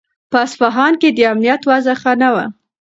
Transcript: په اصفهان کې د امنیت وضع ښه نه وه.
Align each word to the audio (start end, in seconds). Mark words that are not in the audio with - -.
په 0.31 0.37
اصفهان 0.45 0.93
کې 1.01 1.09
د 1.11 1.19
امنیت 1.31 1.61
وضع 1.69 1.95
ښه 2.01 2.13
نه 2.21 2.29
وه. 2.33 2.45